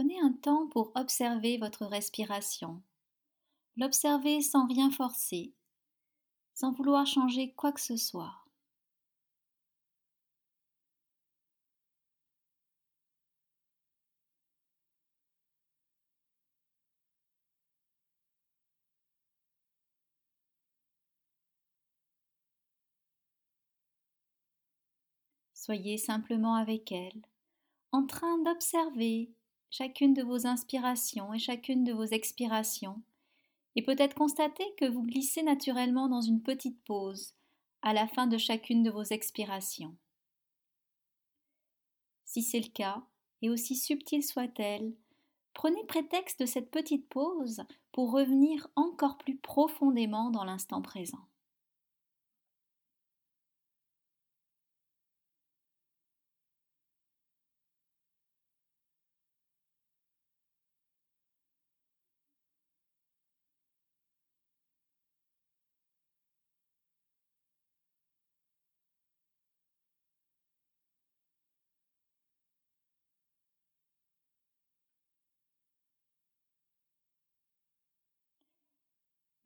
Prenez 0.00 0.18
un 0.22 0.32
temps 0.32 0.66
pour 0.68 0.92
observer 0.94 1.58
votre 1.58 1.84
respiration. 1.84 2.80
L'observer 3.76 4.40
sans 4.40 4.66
rien 4.66 4.90
forcer, 4.90 5.52
sans 6.54 6.72
vouloir 6.72 7.06
changer 7.06 7.52
quoi 7.52 7.70
que 7.70 7.82
ce 7.82 7.98
soit. 7.98 8.32
Soyez 25.52 25.98
simplement 25.98 26.54
avec 26.54 26.90
elle, 26.90 27.20
en 27.92 28.06
train 28.06 28.38
d'observer 28.38 29.30
chacune 29.70 30.14
de 30.14 30.22
vos 30.22 30.46
inspirations 30.46 31.32
et 31.32 31.38
chacune 31.38 31.84
de 31.84 31.92
vos 31.92 32.04
expirations, 32.04 33.00
et 33.76 33.82
peut-être 33.82 34.14
constater 34.14 34.64
que 34.76 34.84
vous 34.84 35.02
glissez 35.02 35.42
naturellement 35.42 36.08
dans 36.08 36.20
une 36.20 36.42
petite 36.42 36.82
pause 36.84 37.34
à 37.82 37.92
la 37.92 38.06
fin 38.08 38.26
de 38.26 38.36
chacune 38.36 38.82
de 38.82 38.90
vos 38.90 39.04
expirations. 39.04 39.96
Si 42.24 42.42
c'est 42.42 42.60
le 42.60 42.68
cas, 42.68 43.02
et 43.42 43.50
aussi 43.50 43.74
subtile 43.74 44.22
soit-elle, 44.22 44.94
prenez 45.54 45.84
prétexte 45.86 46.40
de 46.40 46.46
cette 46.46 46.70
petite 46.70 47.08
pause 47.08 47.62
pour 47.92 48.12
revenir 48.12 48.68
encore 48.76 49.18
plus 49.18 49.36
profondément 49.36 50.30
dans 50.30 50.44
l'instant 50.44 50.82
présent. 50.82 51.26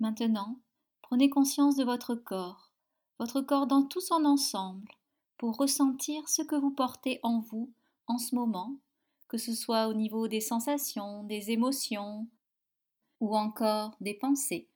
Maintenant, 0.04 0.60
prenez 1.00 1.30
conscience 1.30 1.76
de 1.76 1.84
votre 1.84 2.14
corps, 2.14 2.74
votre 3.18 3.40
corps 3.40 3.66
dans 3.66 3.84
tout 3.84 4.02
son 4.02 4.26
ensemble, 4.26 4.92
pour 5.38 5.56
ressentir 5.56 6.28
ce 6.28 6.42
que 6.42 6.56
vous 6.56 6.72
portez 6.72 7.20
en 7.22 7.40
vous 7.40 7.72
en 8.06 8.18
ce 8.18 8.34
moment, 8.34 8.76
que 9.28 9.38
ce 9.38 9.54
soit 9.54 9.88
au 9.88 9.94
niveau 9.94 10.28
des 10.28 10.42
sensations, 10.42 11.24
des 11.24 11.52
émotions 11.52 12.28
ou 13.20 13.34
encore 13.34 13.96
des 14.02 14.12
pensées. 14.12 14.68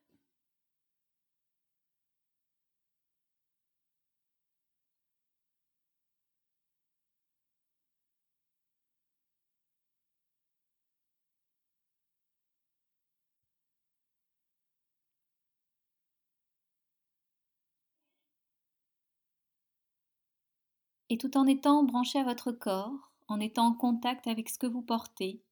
Et 21.11 21.19
tout 21.19 21.37
en 21.37 21.47
étant 21.47 21.83
branché 21.83 22.19
à 22.19 22.25
votre 22.25 22.53
corps, 22.53 23.13
en 23.29 23.41
étant 23.41 23.67
en 23.67 23.75
contact 23.75 24.27
avec 24.27 24.49
ce 24.49 24.59
que 24.59 24.67
vous 24.67 24.83
portez, 24.83 25.43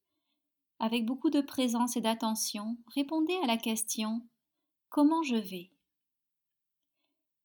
avec 0.78 1.06
beaucoup 1.06 1.30
de 1.30 1.40
présence 1.40 1.96
et 1.96 2.00
d'attention, 2.00 2.76
répondez 2.88 3.36
à 3.42 3.46
la 3.46 3.56
question 3.56 4.22
Comment 4.88 5.22
je 5.22 5.36
vais? 5.36 5.70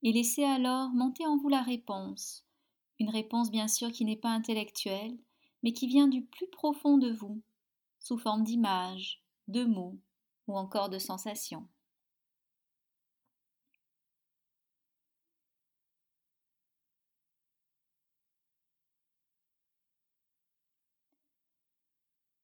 Et 0.04 0.12
laissez 0.12 0.44
alors 0.44 0.90
monter 0.90 1.26
en 1.26 1.38
vous 1.38 1.50
la 1.50 1.62
réponse, 1.62 2.46
une 3.00 3.10
réponse 3.10 3.52
bien 3.52 3.68
sûr 3.68 3.92
qui 3.92 4.04
n'est 4.04 4.16
pas 4.16 4.30
intellectuelle, 4.30 5.18
mais 5.64 5.74
qui 5.74 5.88
vient 5.88 6.08
du 6.08 6.24
plus 6.24 6.48
profond 6.48 6.98
de 6.98 7.12
vous, 7.12 7.42
sous 8.00 8.18
forme 8.18 8.44
d'images, 8.44 9.24
de 9.48 9.64
mots 9.64 9.98
ou 10.48 10.58
encore 10.58 10.90
de 10.90 11.00
sensations. 11.00 11.68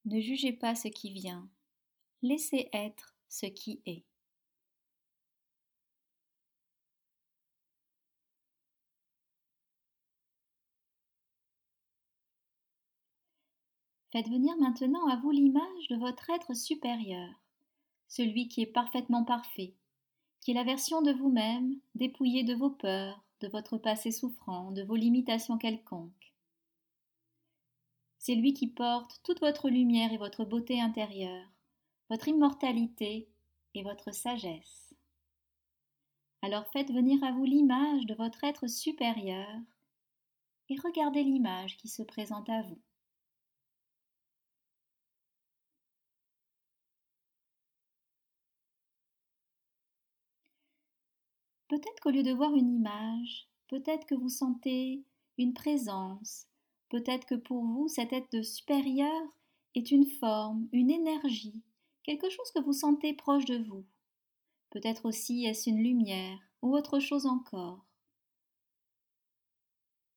Ne 0.07 0.21
jugez 0.21 0.53
pas 0.53 0.73
ce 0.73 0.87
qui 0.87 1.11
vient, 1.11 1.49
laissez 2.21 2.69
être 2.71 3.13
ce 3.27 3.45
qui 3.45 3.81
est. 3.85 4.05
Faites 14.13 14.29
venir 14.29 14.55
maintenant 14.61 15.05
à 15.09 15.17
vous 15.17 15.31
l'image 15.31 15.87
de 15.89 15.97
votre 15.97 16.29
être 16.29 16.53
supérieur, 16.55 17.29
celui 18.07 18.47
qui 18.47 18.61
est 18.61 18.65
parfaitement 18.65 19.25
parfait, 19.25 19.73
qui 20.39 20.51
est 20.51 20.53
la 20.53 20.63
version 20.63 21.01
de 21.01 21.11
vous-même 21.11 21.75
dépouillée 21.95 22.43
de 22.43 22.55
vos 22.55 22.69
peurs, 22.69 23.21
de 23.41 23.49
votre 23.49 23.77
passé 23.77 24.11
souffrant, 24.11 24.71
de 24.71 24.83
vos 24.83 24.95
limitations 24.95 25.57
quelconques. 25.57 26.36
C'est 28.27 28.35
lui 28.35 28.53
qui 28.53 28.67
porte 28.67 29.21
toute 29.23 29.39
votre 29.39 29.69
lumière 29.69 30.11
et 30.11 30.17
votre 30.17 30.43
beauté 30.43 30.81
intérieure, 30.81 31.47
votre 32.09 32.27
immortalité 32.27 33.29
et 33.73 33.83
votre 33.83 34.13
sagesse. 34.13 34.93
Alors 36.41 36.67
faites 36.73 36.91
venir 36.91 37.23
à 37.23 37.31
vous 37.31 37.45
l'image 37.45 38.05
de 38.05 38.15
votre 38.15 38.43
être 38.43 38.67
supérieur 38.67 39.47
et 40.67 40.75
regardez 40.83 41.23
l'image 41.23 41.77
qui 41.77 41.87
se 41.87 42.03
présente 42.03 42.49
à 42.49 42.63
vous. 42.63 42.81
Peut-être 51.69 52.01
qu'au 52.01 52.11
lieu 52.11 52.23
de 52.23 52.33
voir 52.33 52.53
une 52.53 52.73
image, 52.73 53.47
peut-être 53.69 54.05
que 54.05 54.15
vous 54.15 54.27
sentez 54.27 55.05
une 55.37 55.53
présence, 55.53 56.45
Peut-être 56.89 57.25
que 57.25 57.35
pour 57.35 57.63
vous, 57.63 57.87
cette 57.87 58.13
être 58.13 58.41
supérieur 58.41 59.21
est 59.75 59.91
une 59.91 60.05
forme, 60.05 60.67
une 60.71 60.89
énergie, 60.89 61.61
quelque 62.03 62.29
chose 62.29 62.51
que 62.51 62.61
vous 62.61 62.73
sentez 62.73 63.13
proche 63.13 63.45
de 63.45 63.57
vous. 63.57 63.85
Peut-être 64.69 65.05
aussi 65.05 65.45
est-ce 65.45 65.69
une 65.69 65.83
lumière 65.83 66.39
ou 66.61 66.75
autre 66.75 66.99
chose 66.99 67.25
encore. 67.25 67.85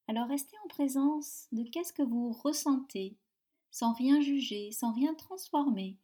Alors 0.07 0.29
restez 0.29 0.57
en 0.65 0.69
présence 0.69 1.47
de 1.53 1.63
qu'est-ce 1.63 1.93
que 1.93 2.03
vous 2.03 2.33
ressentez, 2.33 3.17
sans 3.71 3.93
rien 3.93 4.21
juger, 4.21 4.73
sans 4.73 4.93
rien 4.93 5.15
transformer. 5.15 5.99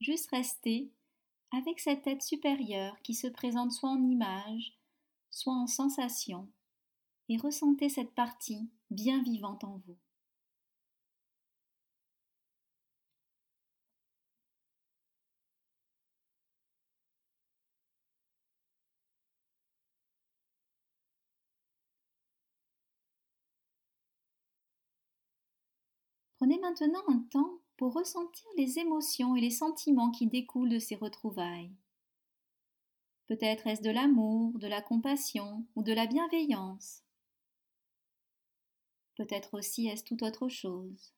Juste 0.00 0.30
rester 0.30 0.90
avec 1.50 1.78
cette 1.78 2.02
tête 2.02 2.22
supérieure 2.22 3.00
qui 3.02 3.14
se 3.14 3.26
présente 3.26 3.72
soit 3.72 3.90
en 3.90 4.02
image, 4.02 4.78
soit 5.30 5.54
en 5.54 5.66
sensation, 5.66 6.48
et 7.28 7.36
ressentez 7.36 7.88
cette 7.88 8.14
partie 8.14 8.68
bien 8.94 9.22
vivante 9.22 9.64
en 9.64 9.80
vous. 9.86 9.98
Prenez 26.36 26.58
maintenant 26.60 27.02
un 27.08 27.20
temps 27.30 27.58
pour 27.76 27.94
ressentir 27.94 28.46
les 28.56 28.78
émotions 28.78 29.34
et 29.34 29.40
les 29.40 29.50
sentiments 29.50 30.10
qui 30.10 30.26
découlent 30.26 30.68
de 30.68 30.78
ces 30.78 30.94
retrouvailles. 30.94 31.72
Peut-être 33.26 33.66
est-ce 33.66 33.82
de 33.82 33.90
l'amour, 33.90 34.58
de 34.58 34.66
la 34.66 34.82
compassion 34.82 35.66
ou 35.76 35.82
de 35.82 35.92
la 35.92 36.06
bienveillance. 36.06 37.03
Peut-être 39.16 39.54
aussi 39.54 39.86
est-ce 39.86 40.04
tout 40.04 40.22
autre 40.24 40.48
chose. 40.48 41.12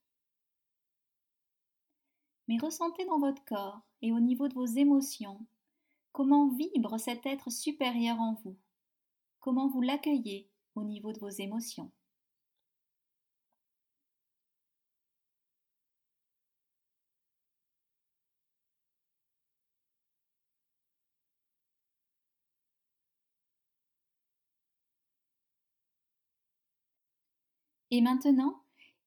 Mais 2.48 2.58
ressentez 2.58 3.04
dans 3.06 3.18
votre 3.18 3.44
corps 3.44 3.80
et 4.02 4.12
au 4.12 4.20
niveau 4.20 4.48
de 4.48 4.54
vos 4.54 4.66
émotions 4.66 5.46
comment 6.12 6.48
vibre 6.48 6.98
cet 6.98 7.26
être 7.26 7.50
supérieur 7.50 8.18
en 8.18 8.40
vous, 8.42 8.56
comment 9.40 9.68
vous 9.68 9.82
l'accueillez 9.82 10.48
au 10.74 10.82
niveau 10.82 11.12
de 11.12 11.18
vos 11.18 11.28
émotions. 11.28 11.90
Et 27.90 28.00
maintenant, 28.00 28.62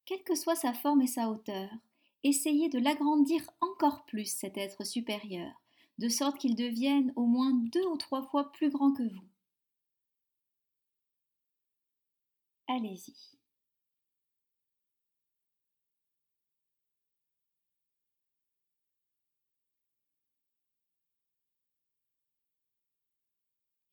quelle 0.05 0.23
que 0.23 0.35
soit 0.35 0.55
sa 0.57 0.73
forme 0.73 1.01
et 1.01 1.07
sa 1.07 1.29
hauteur, 1.29 1.69
essayez 2.23 2.67
de 2.67 2.77
l'agrandir 2.79 3.41
encore 3.61 4.05
plus, 4.05 4.25
cet 4.25 4.57
être 4.57 4.85
supérieur, 4.85 5.51
de 5.97 6.09
sorte 6.09 6.37
qu'il 6.37 6.55
devienne 6.55 7.13
au 7.15 7.25
moins 7.25 7.53
deux 7.53 7.85
ou 7.87 7.95
trois 7.97 8.23
fois 8.23 8.51
plus 8.51 8.69
grand 8.69 8.91
que 8.91 9.03
vous. 9.03 9.27
Allez-y. 12.67 13.13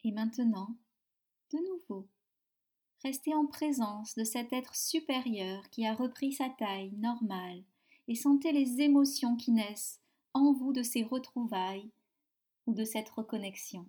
Et 0.04 0.12
maintenant, 0.12 0.74
de 1.52 1.58
nouveau, 1.58 2.08
restez 3.02 3.34
en 3.34 3.46
présence 3.46 4.14
de 4.14 4.24
cet 4.24 4.52
être 4.52 4.74
supérieur 4.74 5.68
qui 5.70 5.86
a 5.86 5.94
repris 5.94 6.32
sa 6.32 6.48
taille 6.50 6.92
normale 6.96 7.62
et 8.08 8.14
sentez 8.14 8.52
les 8.52 8.80
émotions 8.80 9.36
qui 9.36 9.52
naissent 9.52 10.00
en 10.34 10.52
vous 10.52 10.72
de 10.72 10.82
ces 10.82 11.02
retrouvailles 11.02 11.90
ou 12.66 12.74
de 12.74 12.84
cette 12.84 13.08
reconnexion. 13.10 13.86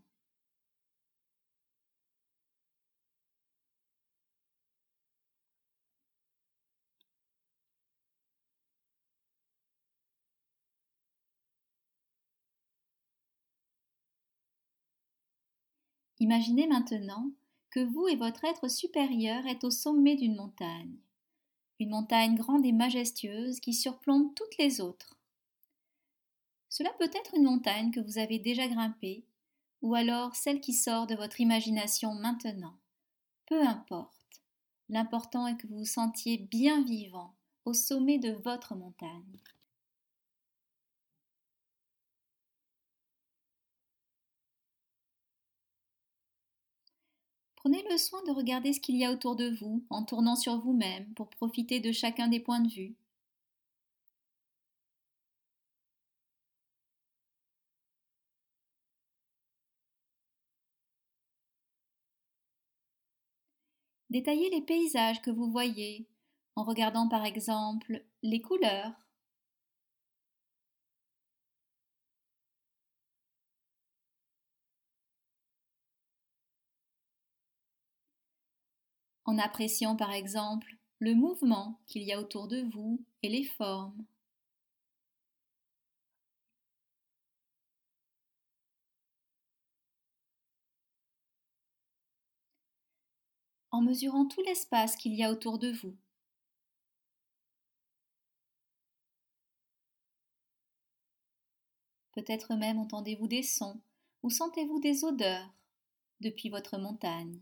Imaginez 16.20 16.68
maintenant 16.68 17.32
vous 17.82 18.08
et 18.08 18.16
votre 18.16 18.46
être 18.46 18.68
supérieur 18.70 19.46
êtes 19.46 19.64
au 19.64 19.72
sommet 19.72 20.16
d'une 20.16 20.36
montagne, 20.36 20.98
une 21.80 21.90
montagne 21.90 22.36
grande 22.36 22.66
et 22.66 22.72
majestueuse 22.72 23.60
qui 23.60 23.74
surplombe 23.74 24.34
toutes 24.36 24.58
les 24.58 24.82
autres. 24.82 25.18
Cela 26.70 26.92
peut 27.00 27.10
être 27.14 27.36
une 27.36 27.46
montagne 27.46 27.92
que 27.92 28.00
vous 28.00 28.18
avez 28.18 28.40
déjà 28.40 28.68
grimpée, 28.68 29.26
ou 29.82 29.96
alors 29.96 30.36
celle 30.36 30.60
qui 30.60 30.74
sort 30.74 31.08
de 31.08 31.16
votre 31.16 31.40
imagination 31.40 32.14
maintenant. 32.14 32.78
Peu 33.46 33.62
importe. 33.62 34.14
L'important 34.90 35.48
est 35.48 35.58
que 35.58 35.68
vous 35.68 35.80
vous 35.80 35.86
sentiez 35.86 36.38
bien 36.38 36.84
vivant 36.84 37.36
au 37.66 37.74
sommet 37.74 38.20
de 38.20 38.32
votre 38.32 38.76
montagne. 38.76 39.40
Prenez 47.68 47.84
le 47.92 47.98
soin 47.98 48.24
de 48.24 48.32
regarder 48.32 48.72
ce 48.72 48.80
qu'il 48.80 48.96
y 48.96 49.04
a 49.04 49.12
autour 49.12 49.36
de 49.36 49.50
vous 49.60 49.86
en 49.90 50.06
tournant 50.06 50.38
sur 50.38 50.58
vous-même 50.58 51.14
pour 51.16 51.30
profiter 51.30 51.82
de 51.82 51.92
chacun 51.92 52.30
des 52.30 52.40
points 52.40 52.62
de 52.62 52.70
vue. 52.70 52.96
Détaillez 64.10 64.50
les 64.50 64.62
paysages 64.62 65.22
que 65.22 65.30
vous 65.30 65.52
voyez 65.52 66.08
en 66.56 66.64
regardant 66.64 67.10
par 67.10 67.26
exemple 67.26 68.02
les 68.24 68.40
couleurs, 68.40 68.94
en 79.28 79.38
appréciant 79.38 79.96
par 79.96 80.12
exemple 80.12 80.76
le 81.00 81.14
mouvement 81.14 81.80
qu'il 81.86 82.02
y 82.04 82.14
a 82.14 82.20
autour 82.20 82.48
de 82.48 82.62
vous 82.74 83.04
et 83.22 83.30
les 83.30 83.44
formes. 83.44 84.06
En 93.72 93.82
mesurant 93.82 94.26
tout 94.26 94.42
l'espace 94.42 94.96
qu'il 94.96 95.14
y 95.14 95.24
a 95.24 95.32
autour 95.32 95.60
de 95.60 95.72
vous. 95.72 95.96
Peut-être 102.14 102.56
même 102.56 102.80
entendez-vous 102.80 103.28
des 103.28 103.44
sons 103.44 103.80
ou 104.24 104.30
sentez-vous 104.30 104.80
des 104.80 105.04
odeurs 105.04 105.54
depuis 106.22 106.50
votre 106.50 106.78
montagne. 106.78 107.40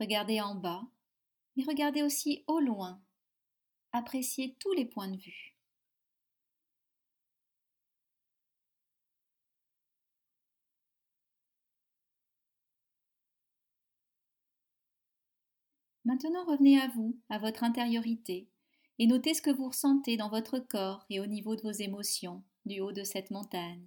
Regardez 0.00 0.40
en 0.40 0.54
bas, 0.54 0.82
mais 1.56 1.64
regardez 1.64 2.02
aussi 2.02 2.42
au 2.46 2.58
loin. 2.58 3.02
Appréciez 3.92 4.56
tous 4.58 4.72
les 4.72 4.86
points 4.86 5.08
de 5.08 5.18
vue. 5.18 5.54
Maintenant 16.06 16.46
revenez 16.46 16.80
à 16.80 16.88
vous, 16.88 17.20
à 17.28 17.38
votre 17.38 17.62
intériorité, 17.62 18.48
et 18.98 19.06
notez 19.06 19.34
ce 19.34 19.42
que 19.42 19.50
vous 19.50 19.68
ressentez 19.68 20.16
dans 20.16 20.30
votre 20.30 20.58
corps 20.58 21.04
et 21.10 21.20
au 21.20 21.26
niveau 21.26 21.56
de 21.56 21.62
vos 21.62 21.70
émotions 21.70 22.42
du 22.64 22.80
haut 22.80 22.92
de 22.92 23.04
cette 23.04 23.30
montagne. 23.30 23.86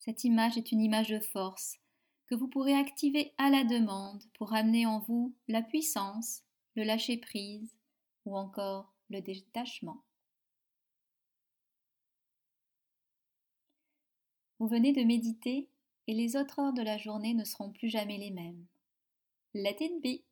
Cette 0.00 0.24
image 0.24 0.56
est 0.56 0.72
une 0.72 0.80
image 0.80 1.10
de 1.10 1.20
force 1.20 1.76
que 2.26 2.34
vous 2.34 2.48
pourrez 2.48 2.74
activer 2.74 3.34
à 3.36 3.50
la 3.50 3.64
demande 3.64 4.22
pour 4.34 4.54
amener 4.54 4.86
en 4.86 4.98
vous 5.00 5.34
la 5.46 5.62
puissance, 5.62 6.42
le 6.74 6.84
lâcher-prise 6.84 7.74
ou 8.24 8.36
encore 8.36 8.94
le 9.10 9.20
détachement. 9.20 10.02
Vous 14.58 14.68
venez 14.68 14.92
de 14.92 15.02
méditer 15.02 15.68
et 16.06 16.14
les 16.14 16.34
autres 16.36 16.60
heures 16.60 16.72
de 16.72 16.82
la 16.82 16.96
journée 16.96 17.34
ne 17.34 17.44
seront 17.44 17.70
plus 17.70 17.88
jamais 17.88 18.16
les 18.16 18.30
mêmes. 18.30 18.66
Let 19.52 19.76
it 19.80 20.02
be. 20.02 20.22